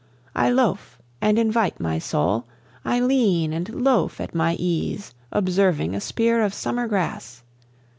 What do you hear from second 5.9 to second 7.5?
a spear of summer grass.